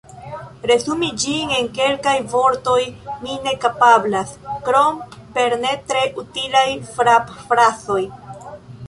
Resumi 0.69 1.07
ĝin 1.23 1.51
en 1.57 1.67
kelkaj 1.79 2.13
vortoj 2.31 2.77
mi 3.25 3.35
ne 3.47 3.53
kapablas, 3.65 4.31
krom 4.69 4.97
per 5.37 5.55
ne 5.67 5.75
tre 5.93 6.03
utilaj 6.23 6.65
frapfrazoj. 6.97 8.01